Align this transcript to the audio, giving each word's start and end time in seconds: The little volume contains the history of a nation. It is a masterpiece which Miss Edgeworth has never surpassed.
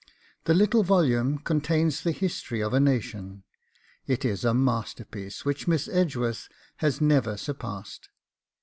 The 0.45 0.55
little 0.55 0.81
volume 0.81 1.37
contains 1.37 2.01
the 2.01 2.11
history 2.11 2.59
of 2.59 2.73
a 2.73 2.79
nation. 2.79 3.43
It 4.07 4.25
is 4.25 4.43
a 4.43 4.51
masterpiece 4.51 5.45
which 5.45 5.67
Miss 5.67 5.87
Edgeworth 5.87 6.47
has 6.77 6.99
never 7.01 7.37
surpassed. 7.37 8.09